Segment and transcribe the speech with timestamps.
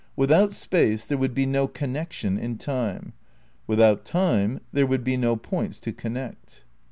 [0.15, 3.13] "Without Space there would be no connection in Time.
[3.67, 6.63] Without Time there would be no points to connect."